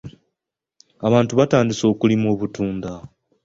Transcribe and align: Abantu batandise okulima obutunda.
Abantu 1.07 1.31
batandise 1.39 1.83
okulima 1.91 2.27
obutunda. 2.33 2.89